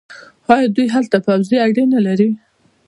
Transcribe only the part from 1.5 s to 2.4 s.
اډې نلري؟